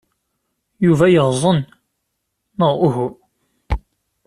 [0.85, 1.59] Yuba yeɣẓen,
[2.57, 3.07] neɣ uhu?